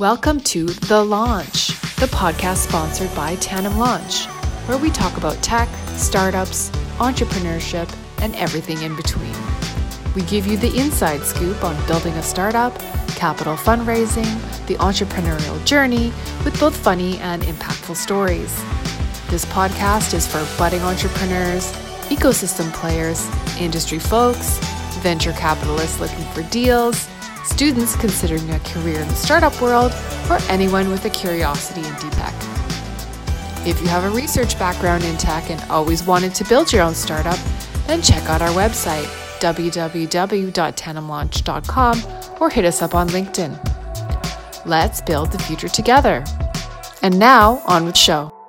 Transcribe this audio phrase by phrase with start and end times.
[0.00, 4.24] Welcome to The Launch, the podcast sponsored by Tandem Launch,
[4.64, 9.34] where we talk about tech, startups, entrepreneurship, and everything in between.
[10.14, 12.78] We give you the inside scoop on building a startup,
[13.08, 14.24] capital fundraising,
[14.66, 16.14] the entrepreneurial journey,
[16.46, 18.56] with both funny and impactful stories.
[19.28, 21.72] This podcast is for budding entrepreneurs,
[22.08, 23.28] ecosystem players,
[23.60, 24.56] industry folks,
[25.02, 27.06] venture capitalists looking for deals
[27.44, 29.92] students considering a career in the startup world,
[30.30, 32.32] or anyone with a curiosity in tech.
[33.66, 36.94] If you have a research background in tech and always wanted to build your own
[36.94, 37.38] startup,
[37.86, 39.06] then check out our website,
[39.40, 42.02] www.tandemlaunch.com,
[42.40, 43.58] or hit us up on LinkedIn.
[44.64, 46.22] Let's build the future together.
[47.02, 48.39] And now, on with the show.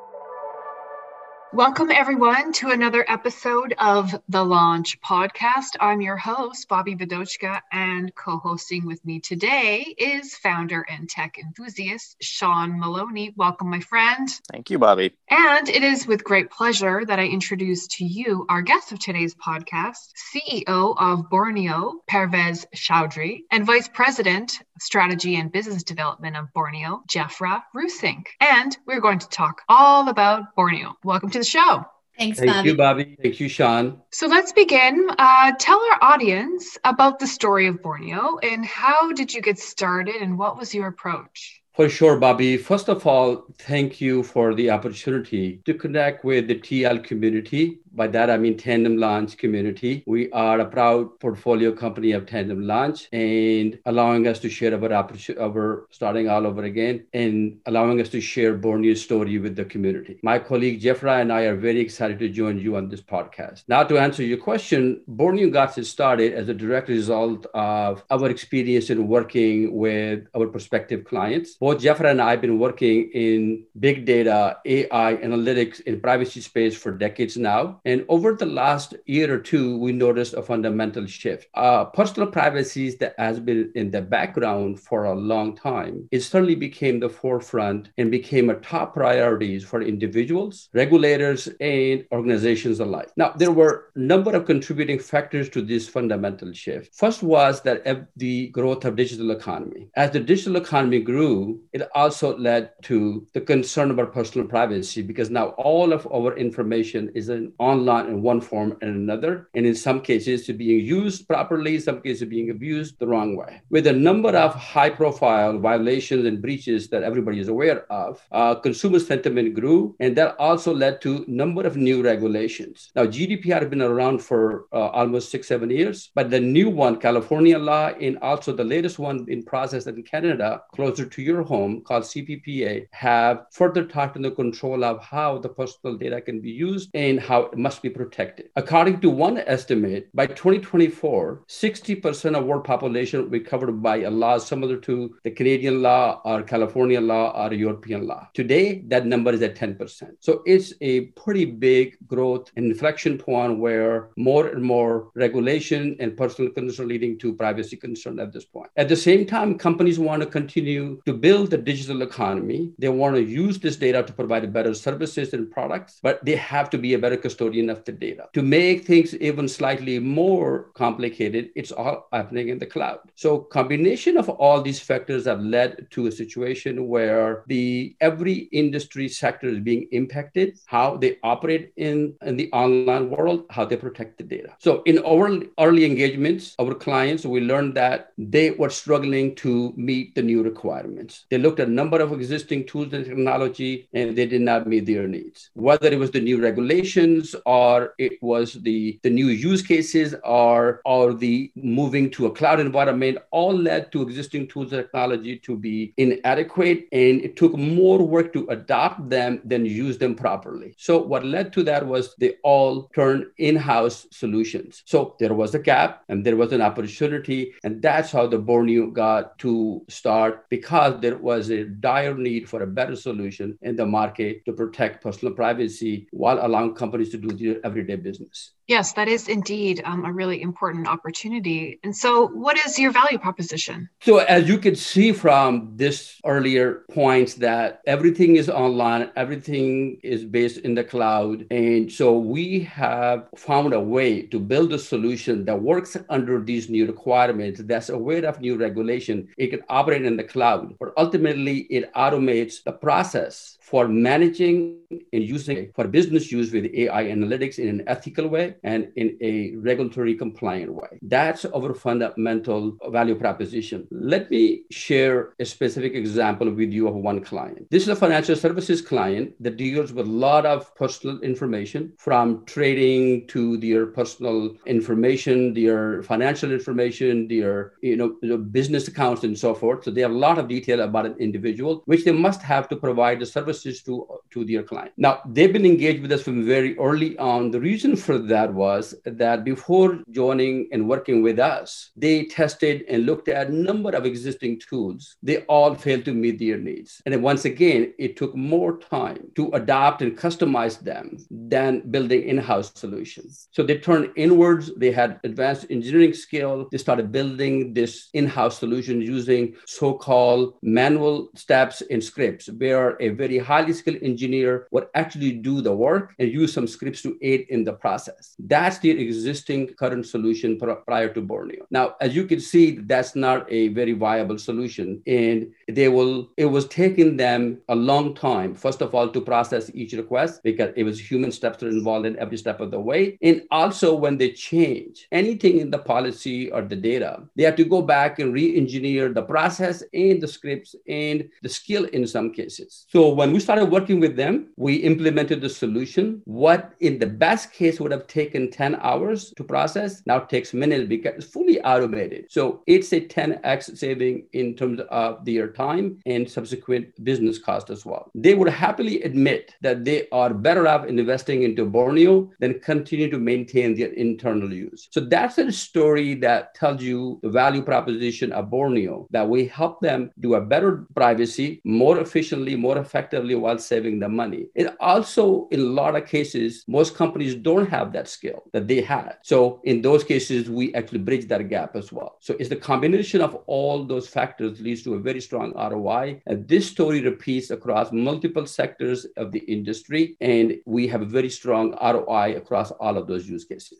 [1.53, 5.75] Welcome, everyone, to another episode of the Launch Podcast.
[5.81, 11.37] I'm your host, Bobbi Bidochka, and co hosting with me today is founder and tech
[11.37, 13.33] enthusiast Sean Maloney.
[13.35, 14.29] Welcome, my friend.
[14.49, 15.11] Thank you, Bobbi.
[15.29, 19.35] And it is with great pleasure that I introduce to you our guest of today's
[19.35, 27.01] podcast, CEO of Bornio, Pervez Choudhry, and Vice President, Strategy and Business Development of Bornio,
[27.07, 28.27] Jeffra Rusink.
[28.39, 30.93] And we're going to talk all about Bornio.
[31.03, 31.83] Welcome to the show.
[32.17, 32.65] Thanks, Thank Bobbi.
[32.65, 33.17] you, Bobbi.
[33.21, 34.01] Thank you, Sean.
[34.11, 34.95] So let's begin.
[35.17, 40.15] Uh, tell our audience about the story of Bornio and how did you get started
[40.15, 41.61] and what was your approach?
[41.73, 42.59] For sure, Bobbi.
[42.59, 47.79] First of all, thank you for the opportunity to connect with the TL community.
[47.93, 50.03] By that, I mean Tandem Launch community.
[50.07, 54.93] We are a proud portfolio company of Tandem Launch and allowing us to share our,
[54.93, 60.19] our starting all over again and allowing us to share Bornio's story with the community.
[60.23, 63.63] My colleague Jeffra and I are very excited to join you on this podcast.
[63.67, 68.89] Now, to answer your question, Bornio got started as a direct result of our experience
[68.89, 71.55] in working with our prospective clients.
[71.55, 76.75] Both Jeffra and I have been working in big data, AI, analytics, in privacy space
[76.75, 77.80] for decades now.
[77.85, 81.47] And over the last year or two, we noticed a fundamental shift.
[81.53, 86.07] Uh, personal privacy that has been in the background for a long time.
[86.11, 92.79] It suddenly became the forefront and became a top priority for individuals, regulators, and organizations
[92.79, 93.09] alike.
[93.17, 96.95] Now, there were a number of contributing factors to this fundamental shift.
[96.95, 99.89] First was that the growth of digital economy.
[99.95, 105.29] As the digital economy grew, it also led to the concern about personal privacy because
[105.29, 109.33] now all of our information is in online in one form and another.
[109.55, 113.61] And in some cases, to being used properly, some cases, being abused the wrong way.
[113.69, 118.55] With a number of high profile violations and breaches that everybody is aware of, uh,
[118.55, 119.95] consumer sentiment grew.
[119.99, 122.91] And that also led to a number of new regulations.
[122.95, 126.97] Now, GDPR has been around for uh, almost six, seven years, but the new one,
[126.97, 131.81] California law, and also the latest one in process in Canada, closer to your home,
[131.81, 136.89] called CPPA, have further tightened the control of how the personal data can be used
[136.93, 138.49] and how must be protected.
[138.55, 144.09] According to one estimate, by 2024, 60% of world population will be covered by a
[144.09, 148.27] law similar to the Canadian law or California law or European law.
[148.33, 150.11] Today, that number is at 10%.
[150.19, 156.51] So it's a pretty big growth inflection point where more and more regulation and personal
[156.51, 158.69] concern leading to privacy concern at this point.
[158.77, 162.71] At the same time, companies want to continue to build the digital economy.
[162.79, 166.69] They want to use this data to provide better services and products, but they have
[166.71, 168.29] to be a better custodian of the data.
[168.33, 172.99] To make things even slightly more complicated, it's all happening in the cloud.
[173.15, 179.07] So combination of all these factors have led to a situation where the every industry
[179.09, 184.17] sector is being impacted, how they operate in, in the online world, how they protect
[184.17, 184.55] the data.
[184.59, 190.15] So in our early engagements, our clients, we learned that they were struggling to meet
[190.15, 191.25] the new requirements.
[191.29, 194.85] They looked at a number of existing tools and technology and they did not meet
[194.85, 195.49] their needs.
[195.53, 200.81] Whether it was the new regulations or it was the, the new use cases or,
[200.85, 205.55] or the moving to a cloud environment, all led to existing tools and technology to
[205.55, 206.87] be inadequate.
[206.91, 210.73] And it took more work to adopt them than use them properly.
[210.77, 214.83] So what led to that was they all turned in-house solutions.
[214.85, 217.53] So there was a gap and there was an opportunity.
[217.63, 222.63] And that's how the Bornio got to start because there was a dire need for
[222.63, 227.30] a better solution in the market to protect personal privacy while allowing companies to do
[227.31, 228.51] with your everyday business.
[228.67, 231.79] Yes, that is indeed um, a really important opportunity.
[231.83, 233.89] And so, what is your value proposition?
[234.01, 240.23] So, as you can see from this earlier points, that everything is online, everything is
[240.23, 241.45] based in the cloud.
[241.51, 246.69] And so, we have found a way to build a solution that works under these
[246.69, 249.27] new requirements, that's aware of new regulation.
[249.37, 254.77] It can operate in the cloud, but ultimately, it automates the process for managing
[255.13, 259.33] and using for business use with AI analytics in an ethical way and in a
[259.69, 260.91] regulatory compliant way.
[261.01, 263.87] That's our fundamental value proposition.
[263.91, 267.67] Let me share a specific example with you of one client.
[267.69, 272.45] This is a financial services client that deals with a lot of personal information from
[272.45, 279.53] trading to their personal information, their financial information, their you know business accounts and so
[279.53, 279.83] forth.
[279.83, 282.75] So they have a lot of detail about an individual, which they must have to
[282.75, 284.91] provide the services to, to their client.
[284.97, 287.31] Now they've been engaged with us from very early on.
[287.31, 292.83] Um, the reason for that was that before joining and working with us, they tested
[292.89, 295.15] and looked at a number of existing tools.
[295.23, 297.01] They all failed to meet their needs.
[297.05, 302.23] And then once again, it took more time to adopt and customize them than building
[302.23, 303.47] in-house solutions.
[303.51, 304.71] So they turned inwards.
[304.75, 306.67] They had advanced engineering skill.
[306.71, 313.37] They started building this in-house solution using so-called manual steps and scripts, where a very
[313.37, 316.67] highly skilled engineer would actually do the work and use some
[317.01, 318.35] to aid in the process.
[318.39, 321.63] That's the existing current solution prior to Bornio.
[321.71, 325.01] Now, as you can see, that's not a very viable solution.
[325.07, 329.71] And they will, it was taking them a long time, first of all, to process
[329.73, 333.17] each request because it was human steps involved in every step of the way.
[333.21, 337.65] And also when they change anything in the policy or the data, they have to
[337.65, 342.85] go back and re-engineer the process and the scripts and the skill in some cases.
[342.89, 346.21] So when we started working with them, we implemented the solution.
[346.25, 350.87] What in the best case would have taken 10 hours to process now takes minutes
[350.89, 352.25] because it's fully automated.
[352.29, 357.85] So it's a 10x saving in terms of their time and subsequent business cost as
[357.85, 358.11] well.
[358.15, 363.19] They would happily admit that they are better off investing into Bornio than continue to
[363.19, 364.87] maintain their internal use.
[364.91, 369.81] So that's a story that tells you the value proposition of Bornio that we help
[369.81, 374.47] them do a better privacy more efficiently, more effectively while saving the money.
[374.55, 378.81] It also, in a lot of cases, most companies don't have that skill that they
[378.81, 379.17] had.
[379.23, 382.17] So in those cases, we actually bridge that gap as well.
[382.21, 386.21] So it's the combination of all those factors leads to a very strong ROI.
[386.27, 390.15] And this story repeats across multiple sectors of the industry.
[390.21, 393.79] And we have a very strong ROI across all of those use cases.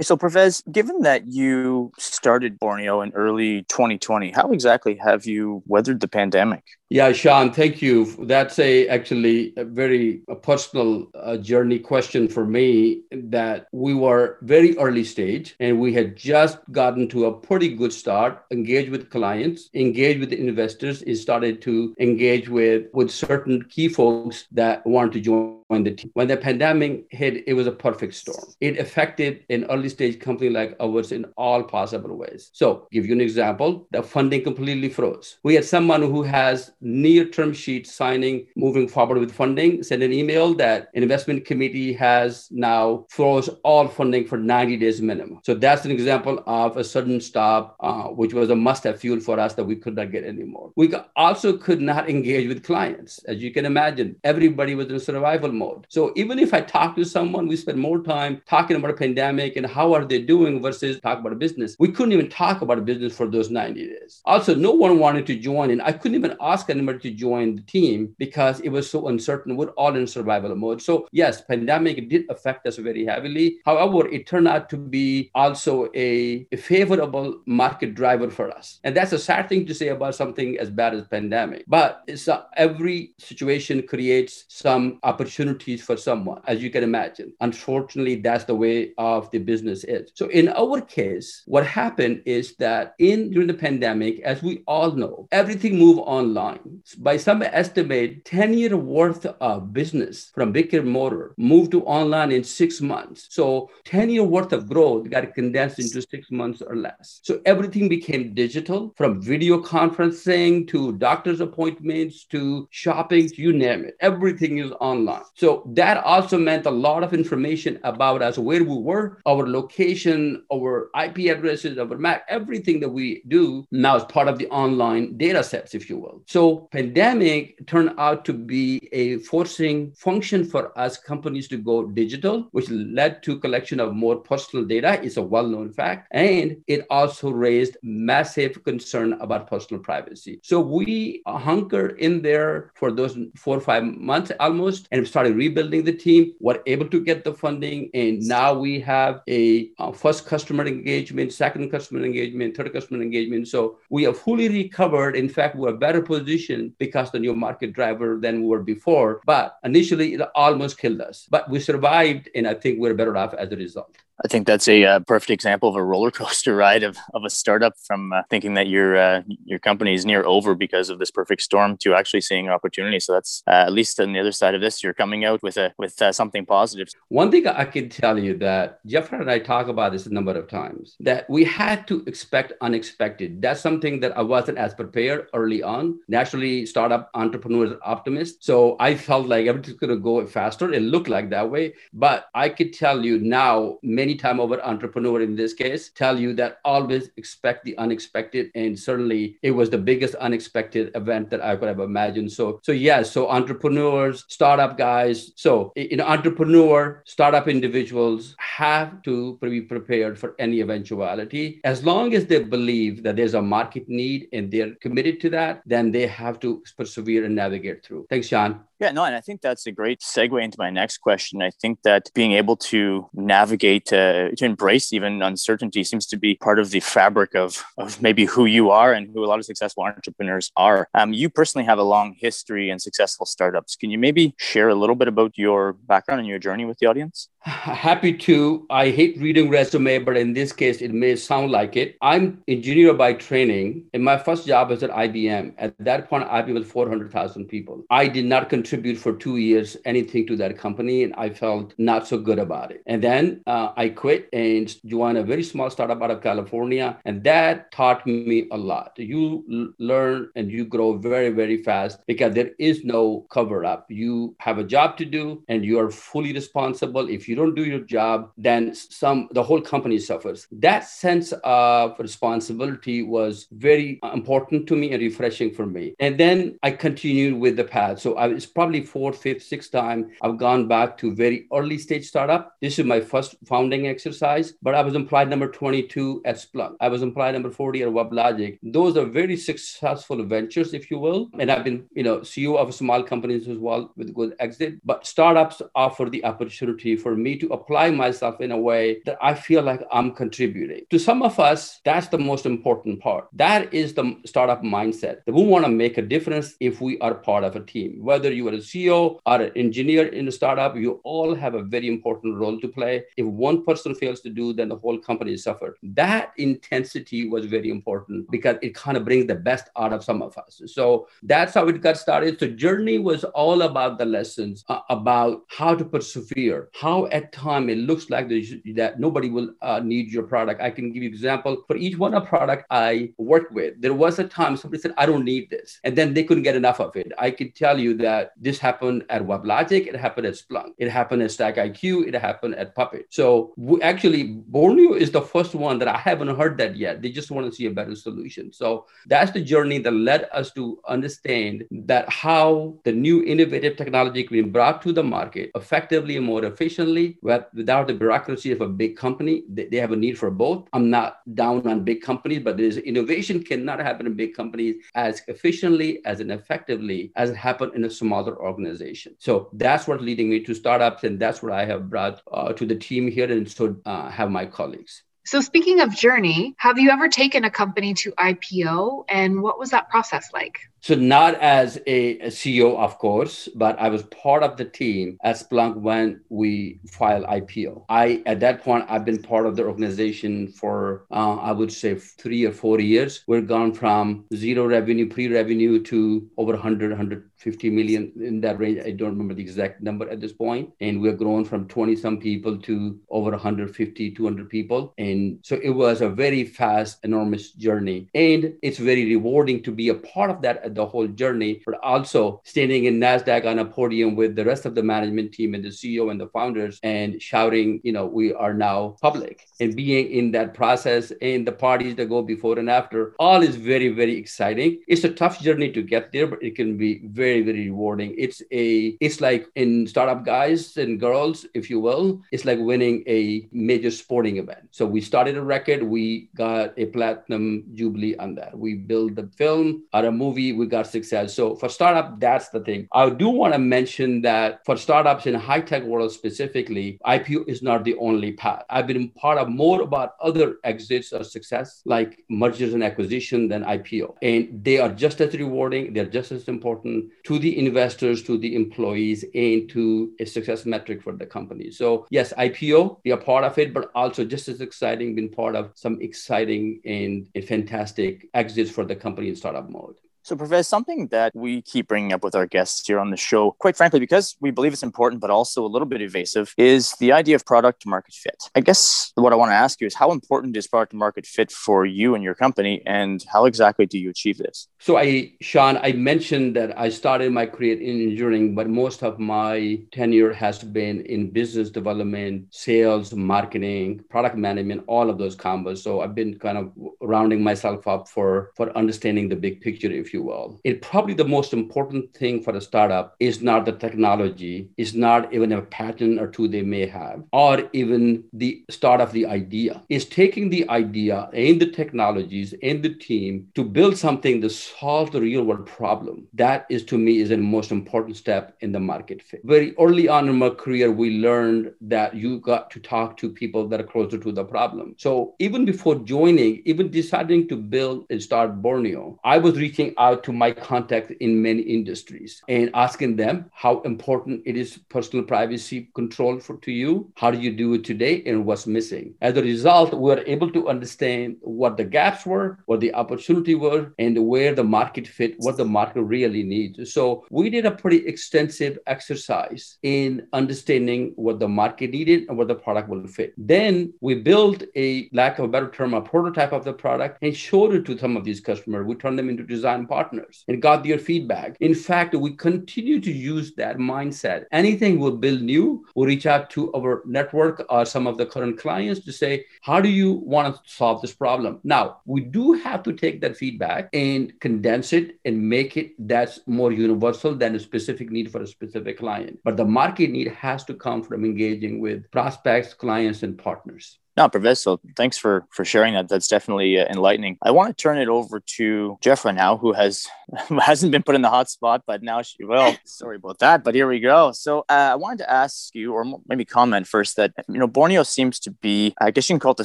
[0.00, 6.00] So, Pervez, given that you started Bornio in early 2020, how exactly have you weathered
[6.00, 6.64] the pandemic?
[6.92, 8.04] Yeah, Sean, thank you.
[8.26, 13.02] That's a actually a very a personal uh, journey question for me.
[13.12, 17.92] That we were very early stage, and we had just gotten to a pretty good
[17.92, 18.42] start.
[18.50, 21.02] engaged with clients, engaged with the investors.
[21.02, 26.10] and started to engage with with certain key folks that wanted to join the team.
[26.14, 28.44] When the pandemic hit, it was a perfect storm.
[28.60, 32.50] It affected an early stage company like ours in all possible ways.
[32.52, 35.38] So, give you an example: the funding completely froze.
[35.44, 40.12] We had someone who has near term sheet signing moving forward with funding send an
[40.12, 45.40] email that investment committee has now froze all funding for 90 days minimum.
[45.42, 49.20] So that's an example of a sudden stop uh, which was a must have fuel
[49.20, 50.72] for us that we could not get anymore.
[50.76, 53.18] We also could not engage with clients.
[53.24, 55.86] As you can imagine everybody was in survival mode.
[55.88, 59.56] So even if i talk to someone we spend more time talking about a pandemic
[59.56, 62.78] and how are they doing versus talk about a business we couldn't even talk about
[62.78, 64.22] a business for those 90 days.
[64.24, 67.62] Also no one wanted to join and i couldn't even ask anybody to join the
[67.62, 69.56] team because it was so uncertain.
[69.56, 70.80] We're all in survival mode.
[70.82, 73.58] So yes, pandemic did affect us very heavily.
[73.64, 78.80] However, it turned out to be also a, a favorable market driver for us.
[78.84, 81.64] And that's a sad thing to say about something as bad as pandemic.
[81.66, 87.32] But it's a, every situation creates some opportunities for someone, as you can imagine.
[87.40, 90.10] Unfortunately, that's the way of the business is.
[90.14, 94.92] So in our case, what happened is that in during the pandemic, as we all
[94.92, 96.59] know, everything moved online
[96.98, 100.90] by some estimate, 10 year worth of business from brick and
[101.36, 103.26] moved to online in six months.
[103.30, 107.20] So 10 year worth of growth got condensed into six months or less.
[107.22, 113.96] So everything became digital from video conferencing to doctor's appointments to shopping, you name it.
[114.00, 115.22] Everything is online.
[115.34, 120.44] So that also meant a lot of information about us, where we were, our location,
[120.52, 125.16] our IP addresses, our MAC, everything that we do now is part of the online
[125.16, 126.22] data sets, if you will.
[126.26, 132.48] So pandemic turned out to be a forcing function for us companies to go digital,
[132.52, 135.00] which led to collection of more personal data.
[135.02, 136.08] It's a well-known fact.
[136.10, 140.40] And it also raised massive concern about personal privacy.
[140.42, 145.84] So we hunkered in there for those four or five months almost and started rebuilding
[145.84, 147.90] the team, were able to get the funding.
[147.94, 153.48] And now we have a uh, first customer engagement, second customer engagement, third customer engagement.
[153.48, 155.16] So we have fully recovered.
[155.16, 156.39] In fact, we're better positioned
[156.78, 159.20] because the new market driver than we were before.
[159.24, 161.26] But initially, it almost killed us.
[161.30, 163.96] But we survived, and I think we're better off as a result.
[164.22, 167.30] I think that's a uh, perfect example of a roller coaster ride of, of a
[167.30, 171.10] startup from uh, thinking that your uh, your company is near over because of this
[171.10, 173.00] perfect storm to actually seeing opportunity.
[173.00, 175.56] So that's uh, at least on the other side of this, you're coming out with
[175.56, 176.88] a with uh, something positive.
[177.08, 180.32] One thing I can tell you that Jeff and I talk about this a number
[180.32, 183.40] of times that we had to expect unexpected.
[183.40, 185.98] That's something that I wasn't as prepared early on.
[186.08, 190.72] Naturally, startup entrepreneurs are optimists, so I felt like everything's going to go faster.
[190.72, 195.20] It looked like that way, but I could tell you now many time over entrepreneur
[195.20, 199.78] in this case tell you that always expect the unexpected and certainly it was the
[199.78, 202.30] biggest unexpected event that i could have imagined.
[202.32, 209.60] So so yes so entrepreneurs startup guys so know entrepreneur startup individuals have to be
[209.60, 211.60] prepared for any eventuality.
[211.64, 215.62] As long as they believe that there's a market need and they're committed to that
[215.66, 218.06] then they have to persevere and navigate through.
[218.08, 221.42] Thanks sean yeah, no, and I think that's a great segue into my next question.
[221.42, 226.34] I think that being able to navigate, uh, to embrace even uncertainty seems to be
[226.36, 229.44] part of the fabric of, of maybe who you are and who a lot of
[229.44, 230.88] successful entrepreneurs are.
[230.94, 233.76] Um, you personally have a long history in successful startups.
[233.76, 236.86] Can you maybe share a little bit about your background and your journey with the
[236.86, 237.28] audience?
[237.42, 238.66] Happy to.
[238.68, 241.96] I hate reading resume, but in this case, it may sound like it.
[242.02, 245.54] I'm engineer by training, and my first job was at IBM.
[245.56, 247.82] At that point, IBM was 400,000 people.
[247.88, 252.06] I did not contribute for two years anything to that company, and I felt not
[252.06, 252.82] so good about it.
[252.86, 257.24] And then uh, I quit and joined a very small startup out of California, and
[257.24, 258.92] that taught me a lot.
[258.98, 263.86] You l- learn and you grow very, very fast because there is no cover up.
[263.88, 267.08] You have a job to do, and you are fully responsible.
[267.08, 270.48] If you don't do your job, then some the whole company suffers.
[270.50, 275.94] That sense of responsibility was very important to me and refreshing for me.
[276.00, 278.00] And then I continued with the path.
[278.00, 282.06] So I was probably fourth, fifth, sixth time I've gone back to very early stage
[282.06, 282.56] startup.
[282.60, 286.74] This is my first founding exercise, but I was employed number 22 at Splunk.
[286.80, 288.58] I was employed number 40 at WebLogic.
[288.62, 291.30] Those are very successful ventures, if you will.
[291.38, 294.80] And I've been, you know, CEO of small companies as well with good exit.
[294.84, 299.34] But startups offer the opportunity for me to apply myself in a way that I
[299.34, 300.84] feel like I'm contributing.
[300.90, 303.28] To some of us, that's the most important part.
[303.32, 307.14] That is the startup mindset that we want to make a difference if we are
[307.14, 307.98] part of a team.
[308.02, 311.62] Whether you are a CEO or an engineer in a startup, you all have a
[311.62, 313.04] very important role to play.
[313.16, 315.76] If one person fails to do, then the whole company suffers.
[315.82, 320.22] That intensity was very important because it kind of brings the best out of some
[320.22, 320.60] of us.
[320.66, 322.38] So that's how it got started.
[322.38, 327.68] So journey was all about the lessons uh, about how to persevere, how at time
[327.68, 330.60] it looks like that nobody will uh, need your product.
[330.60, 333.80] I can give you example for each one of product I worked with.
[333.80, 335.80] There was a time somebody said, I don't need this.
[335.84, 337.12] And then they couldn't get enough of it.
[337.18, 339.86] I can tell you that this happened at WebLogic.
[339.86, 340.72] It happened at Splunk.
[340.78, 342.06] It happened at Stack IQ.
[342.08, 343.06] It happened at Puppet.
[343.10, 347.02] So we, actually, Bornio is the first one that I haven't heard that yet.
[347.02, 348.52] They just want to see a better solution.
[348.52, 354.22] So that's the journey that led us to understand that how the new innovative technology
[354.24, 358.68] can be brought to the market effectively and more efficiently without the bureaucracy of a
[358.68, 359.44] big company.
[359.48, 360.68] They have a need for both.
[360.72, 365.22] I'm not down on big companies, but there's innovation cannot happen in big companies as
[365.28, 369.14] efficiently as and effectively as it happened in a smaller organization.
[369.18, 372.64] So that's what's leading me to startups, and that's what I have brought uh, to
[372.66, 375.02] the team here, and so uh, have my colleagues.
[375.24, 379.70] So, speaking of journey, have you ever taken a company to IPO, and what was
[379.70, 380.58] that process like?
[380.82, 385.18] So not as a, a, CEO, of course, but I was part of the team
[385.22, 387.84] at Splunk when we filed IPO.
[387.90, 391.96] I at that point I've been part of the organization for uh, I would say
[391.96, 393.24] three or four years.
[393.26, 398.80] We've gone from zero revenue, pre-revenue to over 100, 150 million in that range.
[398.84, 400.70] I don't remember the exact number at this point.
[400.80, 404.94] And we've grown from 20 some people to over 150, 200 people.
[404.96, 408.08] And so it was a very fast, enormous journey.
[408.14, 411.78] And it's very rewarding to be a part of that at the whole journey, but
[411.82, 415.64] also standing in NASDAQ on a podium with the rest of the management team and
[415.64, 420.10] the CEO and the founders and shouting, you know, we are now public and being
[420.10, 424.16] in that process and the parties that go before and after, all is very, very
[424.16, 424.80] exciting.
[424.88, 428.14] It's a tough journey to get there, but it can be very, very rewarding.
[428.16, 433.02] It's a, it's like in startup guys and girls, if you will, it's like winning
[433.06, 434.68] a major sporting event.
[434.70, 438.56] So we started a record, we got a platinum jubilee on that.
[438.56, 441.34] We built the film or a movie, we got success.
[441.34, 442.86] So for startup, that's the thing.
[442.92, 447.62] I do want to mention that for startups in high tech world specifically, IPO is
[447.62, 448.62] not the only path.
[448.70, 453.64] I've been part of more about other exits or success like mergers and acquisition than
[453.64, 454.14] IPO.
[454.22, 458.54] And they are just as rewarding, they're just as important to the investors, to the
[458.54, 461.70] employees, and to a success metric for the company.
[461.70, 465.56] So yes, IPO, be a part of it, but also just as exciting, been part
[465.56, 469.96] of some exciting and fantastic exits for the company in startup mode.
[470.22, 473.52] So, Pervez, something that we keep bringing up with our guests here on the show,
[473.58, 477.12] quite frankly, because we believe it's important, but also a little bit evasive, is the
[477.12, 478.36] idea of product market fit.
[478.54, 481.50] I guess what I want to ask you is how important is product market fit
[481.50, 484.68] for you and your company, and how exactly do you achieve this?
[484.78, 489.18] So, I, Sean, I mentioned that I started my career in engineering, but most of
[489.18, 495.78] my tenure has been in business development, sales, marketing, product management, all of those combos.
[495.78, 500.12] So, I've been kind of rounding myself up for for understanding the big picture, if
[500.20, 500.60] you will.
[500.64, 505.32] It probably the most important thing for a startup is not the technology, is not
[505.32, 509.82] even a patent or two they may have, or even the start of the idea.
[509.88, 515.12] Is taking the idea and the technologies and the team to build something to solve
[515.12, 516.26] the real world problem.
[516.34, 519.40] That is to me is the most important step in the market fit.
[519.44, 523.68] Very early on in my career, we learned that you got to talk to people
[523.68, 524.94] that are closer to the problem.
[524.98, 530.24] So even before joining, even deciding to build and start Bornio, I was reaching out
[530.24, 535.90] to my contacts in many industries and asking them how important it is personal privacy
[535.94, 537.12] control for to you.
[537.16, 539.14] How do you do it today and what's missing?
[539.20, 543.54] As a result, we were able to understand what the gaps were, what the opportunity
[543.54, 546.92] were, and where the market fit, what the market really needs.
[546.92, 552.48] So we did a pretty extensive exercise in understanding what the market needed and what
[552.48, 553.34] the product will fit.
[553.36, 557.36] Then we built a lack of a better term, a prototype of the product and
[557.36, 558.86] showed it to some of these customers.
[558.86, 561.56] We turned them into design partners and got their feedback.
[561.60, 564.44] In fact, we continue to use that mindset.
[564.52, 568.56] Anything we'll build new, we'll reach out to our network or some of the current
[568.64, 571.60] clients to say, how do you want to solve this problem?
[571.64, 576.40] Now, we do have to take that feedback and condense it and make it that's
[576.46, 579.38] more universal than a specific need for a specific client.
[579.44, 583.98] But the market need has to come from engaging with prospects, clients, and partners.
[584.16, 586.08] No, Pervez, thanks for for sharing that.
[586.08, 587.38] That's definitely uh, enlightening.
[587.42, 590.06] I want to turn it over to Jeffra now, who has
[590.48, 592.74] hasn't been put in the hot spot, but now she will.
[592.84, 594.32] Sorry about that, but here we go.
[594.32, 598.04] So uh, I wanted to ask you, or maybe comment first, that you know Bornio
[598.04, 599.64] seems to be, I guess you can call it the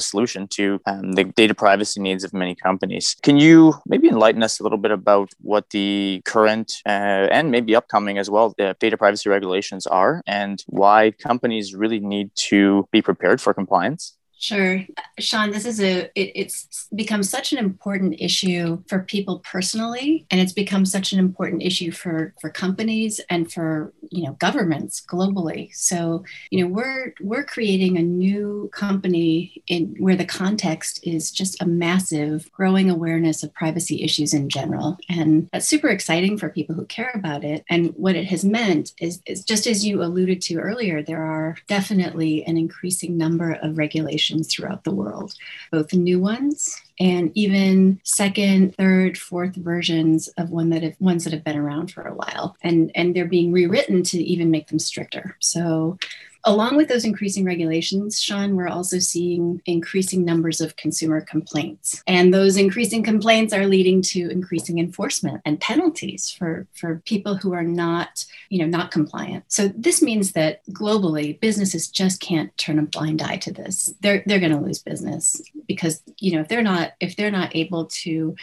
[0.00, 3.16] solution to um, the data privacy needs of many companies.
[3.22, 7.74] Can you maybe enlighten us a little bit about what the current uh, and maybe
[7.74, 13.02] upcoming as well the data privacy regulations are, and why companies really need to be
[13.02, 14.16] prepared for compliance?
[14.38, 14.84] Sure.
[15.18, 20.40] Sean, this is a, it, it's become such an important issue for people personally, and
[20.40, 25.74] it's become such an important issue for, for companies and for, you know, governments globally.
[25.74, 31.60] So, you know, we're, we're creating a new company in where the context is just
[31.62, 34.98] a massive growing awareness of privacy issues in general.
[35.08, 37.64] And that's super exciting for people who care about it.
[37.70, 41.56] And what it has meant is, is just as you alluded to earlier, there are
[41.68, 45.34] definitely an increasing number of regulations throughout the world,
[45.70, 51.32] both new ones and even second, third, fourth versions of one that have ones that
[51.32, 52.56] have been around for a while.
[52.62, 55.36] And and they're being rewritten to even make them stricter.
[55.40, 55.98] So
[56.46, 62.04] Along with those increasing regulations, Sean, we're also seeing increasing numbers of consumer complaints.
[62.06, 67.52] And those increasing complaints are leading to increasing enforcement and penalties for, for people who
[67.52, 69.44] are not, you know, not compliant.
[69.48, 73.92] So this means that globally, businesses just can't turn a blind eye to this.
[74.00, 77.86] They're they're gonna lose business because, you know, if they're not if they're not able
[77.86, 78.36] to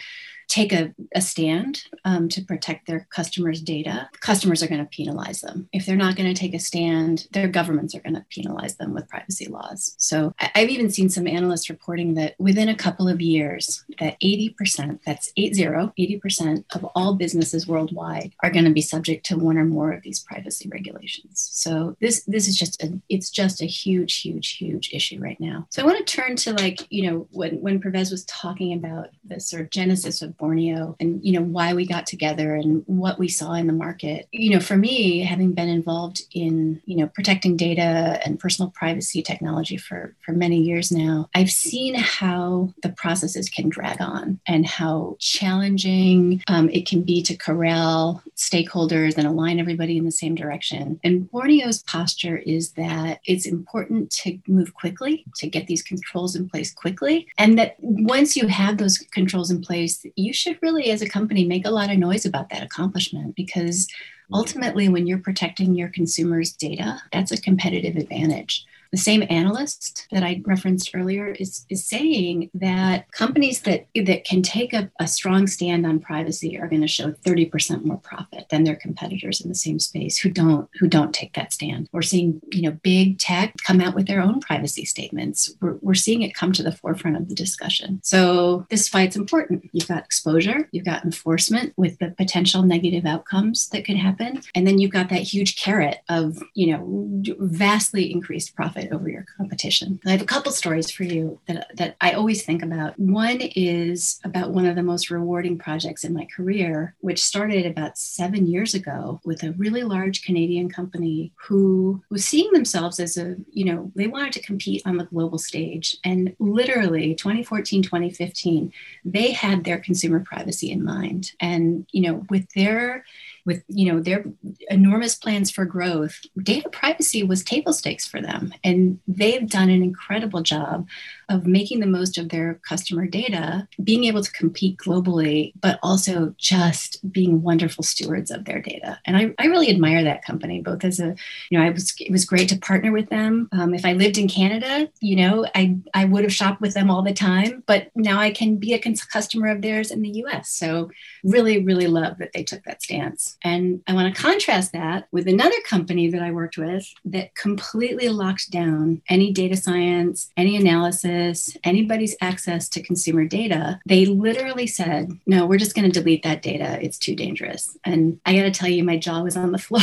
[0.48, 5.40] take a, a stand um, to protect their customers' data, customers are going to penalize
[5.40, 5.68] them.
[5.72, 8.94] If they're not going to take a stand, their governments are going to penalize them
[8.94, 9.94] with privacy laws.
[9.98, 14.16] So I, I've even seen some analysts reporting that within a couple of years, that
[14.20, 19.58] 80%, that's 80, 80% of all businesses worldwide are going to be subject to one
[19.58, 21.48] or more of these privacy regulations.
[21.52, 25.66] So this this is just a it's just a huge, huge, huge issue right now.
[25.70, 29.10] So I want to turn to like, you know, when when Pervez was talking about
[29.24, 33.18] the sort of genesis of Bornio and, you know, why we got together and what
[33.18, 34.28] we saw in the market.
[34.32, 39.22] You know, for me, having been involved in, you know, protecting data and personal privacy
[39.22, 44.66] technology for, for many years now, I've seen how the processes can drag on and
[44.66, 50.34] how challenging um, it can be to corral stakeholders and align everybody in the same
[50.34, 51.00] direction.
[51.04, 56.48] And Bornio's posture is that it's important to move quickly, to get these controls in
[56.48, 61.02] place quickly, and that once you have those controls in place, you should really, as
[61.02, 63.90] a company, make a lot of noise about that accomplishment because mm.
[64.32, 70.22] ultimately, when you're protecting your consumers' data, that's a competitive advantage the same analyst that
[70.22, 75.48] I referenced earlier is, is saying that companies that, that can take a, a strong
[75.48, 79.54] stand on privacy are going to show 30% more profit than their competitors in the
[79.56, 81.88] same space who don't who don't take that stand.
[81.90, 85.52] We're seeing, you know, big tech come out with their own privacy statements.
[85.60, 87.98] We're, we're seeing it come to the forefront of the discussion.
[88.04, 89.68] So this fight's important.
[89.72, 94.40] You've got exposure, you've got enforcement with the potential negative outcomes that could happen.
[94.54, 99.24] And then you've got that huge carrot of, you know, vastly increased profit over your
[99.36, 100.00] competition.
[100.06, 102.98] I have a couple stories for you that, that I always think about.
[102.98, 107.98] One is about one of the most rewarding projects in my career, which started about
[107.98, 113.36] seven years ago with a really large Canadian company who was seeing themselves as a,
[113.50, 115.96] you know, they wanted to compete on the global stage.
[116.04, 118.72] And literally 2014, 2015,
[119.04, 121.32] they had their consumer privacy in mind.
[121.40, 123.04] And, you know, with their
[123.44, 124.24] with you know their
[124.68, 128.52] enormous plans for growth data privacy was table stakes for them.
[128.62, 130.88] And they've done an incredible job
[131.28, 136.34] of making the most of their customer data being able to compete globally but also
[136.38, 138.98] just being wonderful stewards of their data.
[139.04, 141.14] And i, I really admire that company both as a
[141.50, 143.48] you know i was it was great to partner with them.
[143.52, 146.90] Um, if i lived in canada you know i i would have shopped with them
[146.90, 150.50] all the time but now i can be a customer of theirs in the us
[150.50, 150.90] so
[151.22, 155.28] really really love that they took that stance and I want to contrast that with
[155.28, 161.56] another company that I worked with that completely locked down any data science, any analysis,
[161.64, 163.80] anybody's access to consumer data.
[163.86, 166.78] They literally said, no, we're just going to delete that data.
[166.82, 167.76] It's too dangerous.
[167.84, 169.82] And I got to tell you, my jaw was on the floor.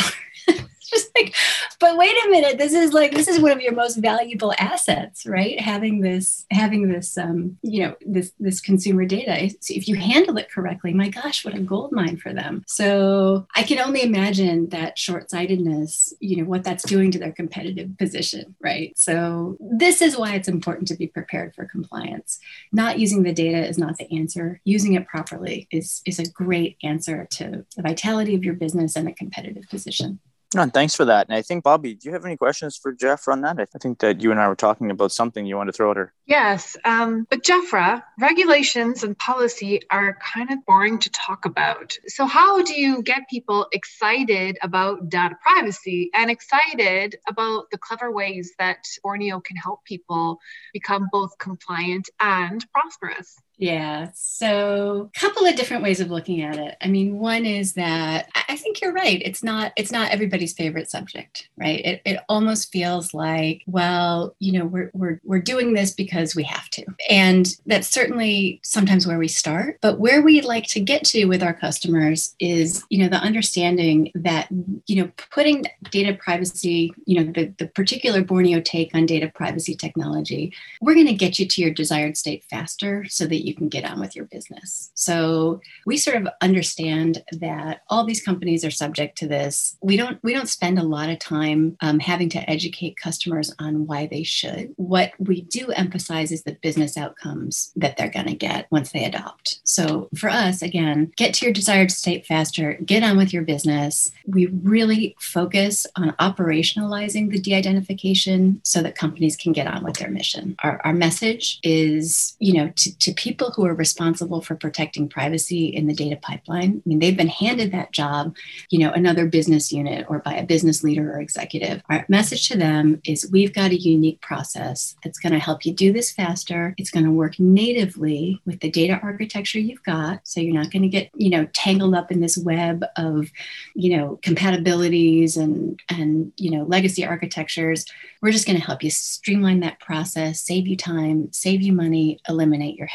[0.93, 1.33] just like,
[1.79, 5.25] but wait a minute, this is like this is one of your most valuable assets,
[5.25, 5.59] right?
[5.59, 9.49] Having this, having this, um, you know, this this consumer data.
[9.69, 12.63] If you handle it correctly, my gosh, what a gold mine for them.
[12.67, 17.97] So I can only imagine that short-sightedness, you know, what that's doing to their competitive
[17.97, 18.97] position, right?
[18.97, 22.39] So this is why it's important to be prepared for compliance.
[22.71, 24.59] Not using the data is not the answer.
[24.65, 29.07] Using it properly is is a great answer to the vitality of your business and
[29.07, 30.19] the competitive position.
[30.53, 31.29] No, and thanks for that.
[31.29, 33.57] And I think, Bobbi, do you have any questions for Jeff on that?
[33.59, 35.97] I think that you and I were talking about something you want to throw at
[35.97, 36.13] her.
[36.25, 36.75] Yes.
[36.83, 41.97] Um, but Jeffra, regulations and policy are kind of boring to talk about.
[42.07, 48.11] So, how do you get people excited about data privacy and excited about the clever
[48.11, 50.39] ways that Bornio can help people
[50.73, 53.37] become both compliant and prosperous?
[53.61, 54.09] Yeah.
[54.15, 56.75] So, a couple of different ways of looking at it.
[56.81, 59.21] I mean, one is that I think you're right.
[59.23, 61.79] It's not it's not everybody's favorite subject, right?
[61.85, 66.41] It, it almost feels like, well, you know, we're, we're we're doing this because we
[66.41, 66.85] have to.
[67.07, 71.43] And that's certainly sometimes where we start, but where we like to get to with
[71.43, 74.47] our customers is, you know, the understanding that,
[74.87, 79.75] you know, putting data privacy, you know, the, the particular Bornio take on data privacy
[79.75, 83.57] technology, we're going to get you to your desired state faster so that you you
[83.57, 84.91] can get on with your business.
[84.95, 89.77] So we sort of understand that all these companies are subject to this.
[89.81, 93.87] We don't we don't spend a lot of time um, having to educate customers on
[93.87, 94.73] why they should.
[94.77, 99.03] What we do emphasize is the business outcomes that they're going to get once they
[99.03, 99.59] adopt.
[99.63, 102.77] So for us, again, get to your desired state faster.
[102.85, 104.11] Get on with your business.
[104.25, 110.09] We really focus on operationalizing the de-identification so that companies can get on with their
[110.09, 110.55] mission.
[110.63, 115.07] Our, our message is, you know, to, to people people who are responsible for protecting
[115.07, 116.81] privacy in the data pipeline.
[116.85, 118.35] I mean, they've been handed that job,
[118.69, 121.81] you know, another business unit or by a business leader or executive.
[121.89, 125.73] Our message to them is we've got a unique process that's going to help you
[125.73, 126.75] do this faster.
[126.77, 130.27] It's going to work natively with the data architecture you've got.
[130.27, 133.29] So you're not going to get, you know, tangled up in this web of,
[133.75, 137.85] you know, compatibilities and and, you know, legacy architectures.
[138.21, 142.19] We're just going to help you streamline that process, save you time, save you money,
[142.27, 142.87] eliminate your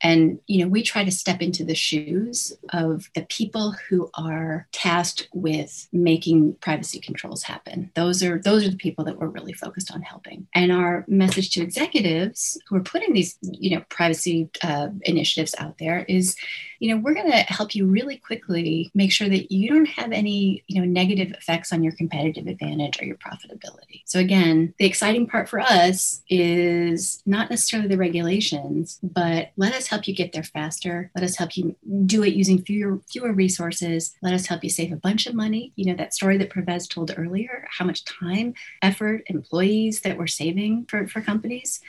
[0.00, 4.68] And, you know, we try to step into the shoes of the people who are
[4.72, 7.90] tasked with making privacy controls happen.
[7.94, 10.46] Those are those are the people that we're really focused on helping.
[10.54, 15.78] And our message to executives who are putting these, you know, privacy uh, initiatives out
[15.78, 16.36] there is
[16.78, 20.12] you know, we're going to help you really quickly make sure that you don't have
[20.12, 24.02] any, you know, negative effects on your competitive advantage or your profitability.
[24.04, 29.86] So again, the exciting part for us is not necessarily the regulations, but let us
[29.86, 31.10] help you get there faster.
[31.14, 34.14] Let us help you do it using fewer fewer resources.
[34.22, 35.72] Let us help you save a bunch of money.
[35.76, 40.26] You know, that story that Pravez told earlier, how much time, effort, employees that we're
[40.26, 41.80] saving for, for companies.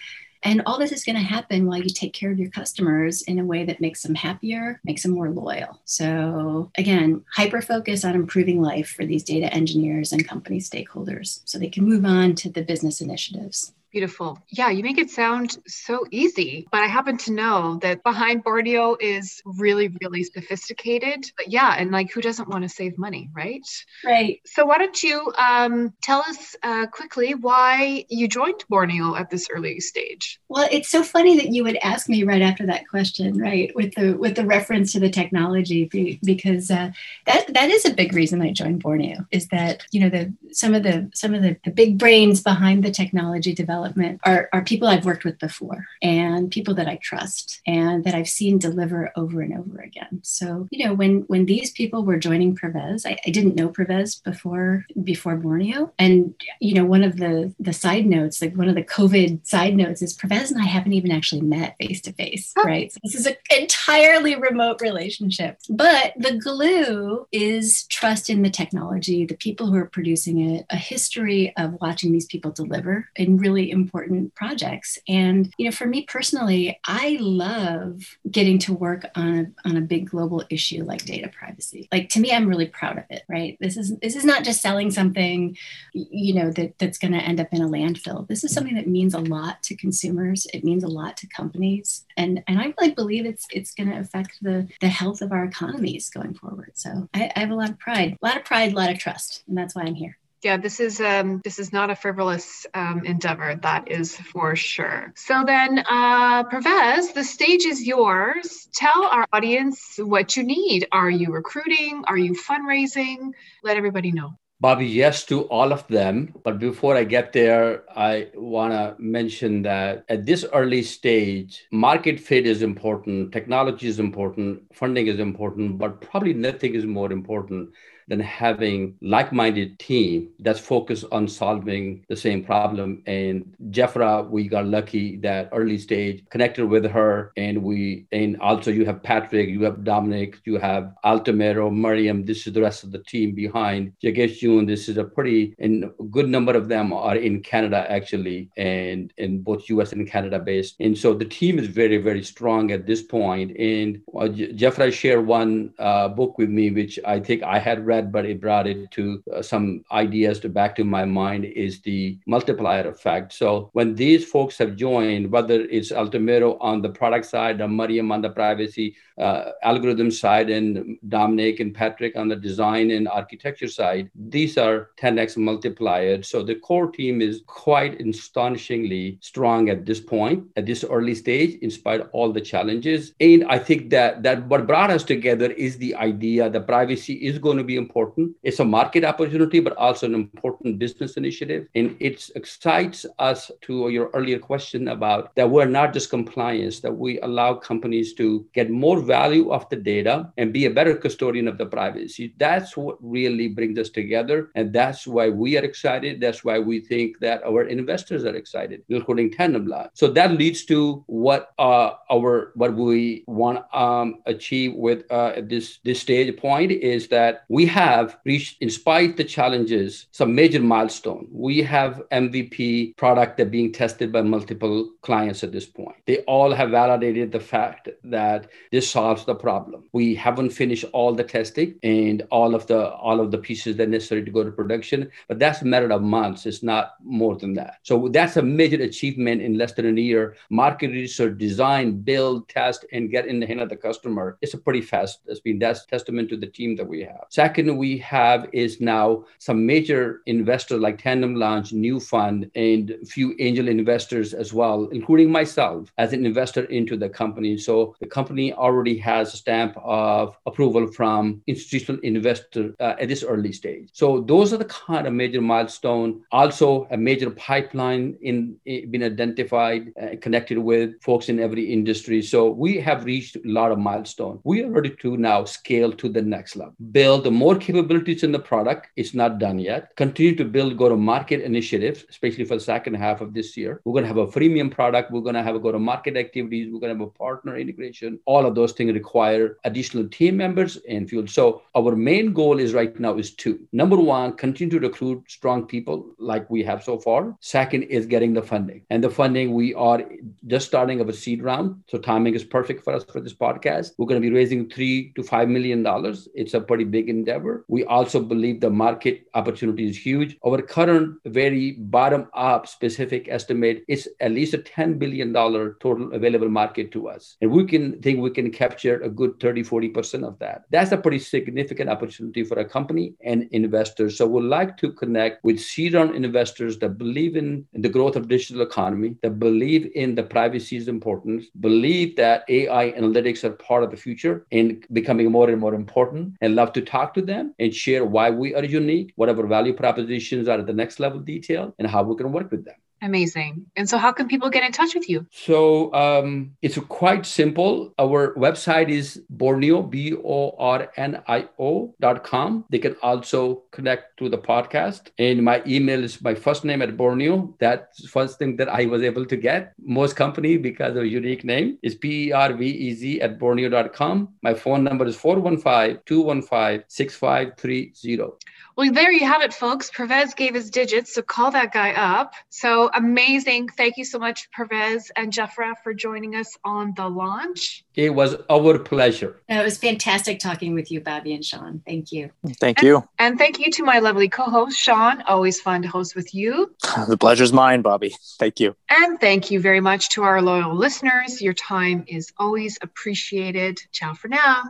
[0.44, 3.40] And all this is going to happen while you take care of your customers in
[3.40, 5.80] a way that makes them happier, makes them more loyal.
[5.86, 11.58] So, again, hyper focus on improving life for these data engineers and company stakeholders so
[11.58, 13.74] they can move on to the business initiatives.
[13.92, 14.38] Beautiful.
[14.50, 18.98] Yeah, you make it sound so easy, but I happen to know that behind Bornio
[19.00, 21.32] is really, really sophisticated.
[21.38, 23.66] But yeah, and like who doesn't want to save money, right?
[24.04, 24.42] Right.
[24.46, 29.48] So why don't you um, tell us uh, quickly why you joined Bornio at this
[29.50, 30.38] early stage?
[30.50, 33.74] Well, it's so funny that you would ask me right after that question, right?
[33.74, 35.86] With the with the reference to the technology,
[36.24, 36.92] because uh,
[37.26, 39.26] that that is a big reason I joined Bornio.
[39.32, 42.84] Is that you know the some of the some of the, the big brains behind
[42.84, 47.00] the technology development development are, are people I've worked with before and people that I
[47.02, 50.20] trust and that I've seen deliver over and over again.
[50.24, 54.24] So, you know, when when these people were joining Pravez, I, I didn't know Pravez
[54.24, 55.92] before before Bornio.
[56.00, 59.76] And, you know, one of the the side notes, like one of the COVID side
[59.76, 62.92] notes is Pravez and I haven't even actually met face to face, right?
[62.92, 65.60] So this is an entirely remote relationship.
[65.70, 70.78] But the glue is trust in the technology, the people who are producing it, a
[70.78, 74.98] history of watching these people deliver in really important projects.
[75.08, 79.82] And, you know, for me personally, I love getting to work on a, on a
[79.82, 81.88] big global issue like data privacy.
[81.92, 83.58] Like to me, I'm really proud of it, right?
[83.60, 85.58] This is this is not just selling something,
[85.94, 88.28] you know, that, that's going to end up in a landfill.
[88.28, 90.48] This is something that means a lot to consumers.
[90.54, 92.06] It means a lot to companies.
[92.16, 95.46] And and I really believe it's it's going to affect the the health of our
[95.46, 96.72] economies going forward.
[96.76, 99.00] So I, I have a lot of pride, a lot of pride, a lot of
[99.00, 99.44] trust.
[99.48, 103.04] And that's why I'm here yeah this is um, this is not a frivolous um,
[103.06, 105.14] endeavor that is for sure.
[105.16, 108.68] So then uh, Pravez, the stage is yours.
[108.74, 110.88] Tell our audience what you need.
[110.92, 112.04] Are you recruiting?
[112.08, 113.32] Are you fundraising?
[113.64, 116.34] Let everybody know Bobbi, yes to all of them.
[116.44, 122.20] But before I get there, I want to mention that at this early stage, market
[122.20, 127.70] fit is important, technology is important, funding is important, but probably nothing is more important
[128.08, 133.04] than having like-minded team that's focused on solving the same problem.
[133.06, 138.72] And Jeffra, we got lucky that early stage connected with her, and we and also
[138.72, 142.26] you have Patrick, you have Dominic, you have Altamiro, Mariam.
[142.26, 144.66] This is the rest of the team behind Jagesh June.
[144.66, 149.14] This is a pretty and a good number of them are in Canada actually, and
[149.18, 149.92] in both U.S.
[149.92, 150.76] and Canada based.
[150.80, 153.50] And so the team is very very strong at this point.
[153.58, 154.30] And uh,
[154.62, 158.40] Jeffra shared one uh, book with me, which I think I had read but it
[158.42, 163.34] brought it to uh, some ideas to back to my mind is the multiplier effect.
[163.34, 168.12] So when these folks have joined, whether it's Altamiro on the product side, or Mariam
[168.12, 173.68] on the privacy uh, algorithm side, and Dominic and Patrick on the design and architecture
[173.68, 176.26] side, these are 10x multipliers.
[176.26, 181.58] So the core team is quite astonishingly strong at this point, at this early stage,
[181.64, 183.14] in spite of all the challenges.
[183.20, 187.40] And I think that that what brought us together is the idea that privacy is
[187.40, 188.36] going to be important.
[188.44, 191.68] It's a market opportunity, but also an important business initiative.
[191.74, 196.96] And it excites us to your earlier question about that we're not just compliance, that
[196.96, 201.48] we allow companies to get more value of the data and be a better custodian
[201.48, 202.36] of the privacy.
[202.38, 204.27] That's what really brings us together.
[204.56, 206.22] And that's why we are excited.
[206.22, 209.92] That's why we think that our investors are excited, including Tandem Lab.
[209.94, 215.42] So that leads to what uh, our what we want to um, achieve with uh,
[215.44, 220.62] this this stage point is that we have reached, in spite the challenges, some major
[220.62, 221.28] milestone.
[221.32, 225.98] We have MVP product that being tested by multiple clients at this point.
[226.06, 229.84] They all have validated the fact that this solves the problem.
[229.94, 233.88] We haven't finished all the testing and all of the all of the pieces that
[234.12, 236.46] are necessary to go to production, but that's a matter of months.
[236.46, 237.80] It's not more than that.
[237.84, 240.36] So that's a major achievement in less than a year.
[240.50, 244.38] Market research, design, build, test, and get in the hand of the customer.
[244.42, 245.20] It's a pretty fast.
[245.28, 247.26] It's been that's testament to the team that we have.
[247.30, 253.36] Second we have is now some major investors like Tandem Launch, Newfund, and a few
[253.40, 257.58] angel investors as well, including myself as an investor into the company.
[257.58, 263.24] So the company already has a stamp of approval from institutional investor uh, at this
[263.24, 263.90] early stage.
[263.94, 266.10] So those are the kind of major milestone.
[266.32, 272.20] Also, a major pipeline in, in been identified, uh, connected with folks in every industry.
[272.22, 274.40] So we have reached a lot of milestone.
[274.44, 278.44] We are ready to now scale to the next level, build more capabilities in the
[278.52, 278.88] product.
[278.96, 279.96] It's not done yet.
[279.96, 283.82] Continue to build go-to-market initiatives, especially for the second half of this year.
[283.84, 285.12] We're going to have a freemium product.
[285.12, 286.72] We're going to have a go-to-market activities.
[286.72, 288.20] We're going to have a partner integration.
[288.26, 291.28] All of those things require additional team members and fuel.
[291.28, 293.68] So our main goal is right now is two.
[293.72, 297.36] Number one, continue to recruit strong people like we have so far.
[297.40, 298.84] Second is getting the funding.
[298.90, 300.04] And the funding, we are
[300.48, 301.84] just starting of a seed round.
[301.88, 303.92] So timing is perfect for us for this podcast.
[303.98, 306.28] We're going to be raising three to five million dollars.
[306.34, 307.66] It's a pretty big endeavor.
[307.68, 310.38] We also believe the market opportunity is huge.
[310.46, 316.50] Our current very bottom up specific estimate is at least a $10 billion total available
[316.50, 317.38] market to us.
[317.42, 320.64] And we can think we can capture a good 30, 40% of that.
[320.70, 323.77] That's a pretty significant opportunity for a company and investors.
[323.86, 328.16] So we'd like to connect with seed round investors that believe in, in the growth
[328.16, 333.84] of digital economy, that believe in the privacy's importance, believe that AI analytics are part
[333.84, 337.54] of the future and becoming more and more important, and love to talk to them
[337.60, 341.74] and share why we are unique, whatever value propositions are at the next level detail,
[341.80, 342.76] and how we can work with them.
[343.02, 343.66] Amazing.
[343.76, 345.26] And so, how can people get in touch with you?
[345.32, 347.94] So, um, it's quite simple.
[348.00, 352.66] Our website is Bornio, B O R N I O dot com.
[352.70, 355.12] They can also connect to the podcast.
[355.20, 357.54] And my email is my first name at Bornio.
[357.60, 359.74] That's first thing that I was able to get.
[359.80, 363.38] Most company, because of a unique name, is P E R V E Z at
[363.38, 364.30] Bornio.com.
[364.42, 368.48] My phone number is 415 215 6530.
[368.78, 369.90] Well, there you have it, folks.
[369.90, 372.36] Pervez gave his digits, so call that guy up.
[372.50, 373.70] So amazing.
[373.70, 377.84] Thank you so much, Pervez and Jeffra, for joining us on the launch.
[377.96, 379.42] It was our pleasure.
[379.50, 381.82] it was fantastic talking with you, Bobbi and Sean.
[381.88, 382.30] Thank you.
[382.60, 382.98] Thank you.
[382.98, 385.24] And, and thank you to my lovely co host, Sean.
[385.24, 386.76] Always fun to host with you.
[387.08, 388.14] The pleasure's mine, Bobbi.
[388.38, 388.76] Thank you.
[388.90, 391.42] And thank you very much to our loyal listeners.
[391.42, 393.80] Your time is always appreciated.
[393.92, 394.64] Ciao for now.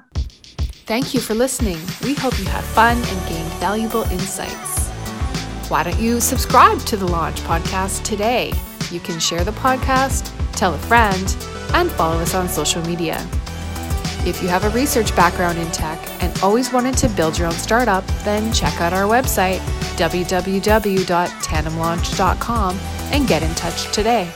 [0.87, 1.77] Thank you for listening.
[2.01, 4.87] We hope you had fun and gained valuable insights.
[5.69, 8.53] Why don't you subscribe to the Launch Podcast today?
[8.89, 11.35] You can share the podcast, tell a friend,
[11.73, 13.17] and follow us on social media.
[14.25, 17.53] If you have a research background in tech and always wanted to build your own
[17.53, 19.59] startup, then check out our website,
[19.97, 22.79] www.tandemlaunch.com,
[23.11, 24.31] and get in touch today.